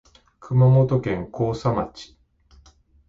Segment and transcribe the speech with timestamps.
[0.39, 2.17] 熊本県甲佐町